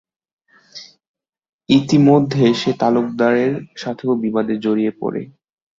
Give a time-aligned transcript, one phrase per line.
[1.69, 3.51] ইতিমধ্যে সে তালুকদারের
[3.75, 5.21] সাথেও বিবাদে জড়িয়ে পরে।